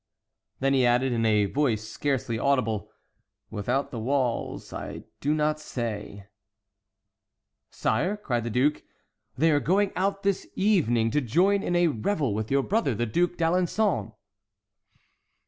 [0.61, 6.25] Then he added, in a voice scarcely audible,—"Without the walls, I do not say"—
[7.69, 8.81] "Sire," cried the duke,
[9.37, 13.05] "they are going out this evening to join in a revel with your brother, the
[13.05, 14.13] Duc d'Alençon."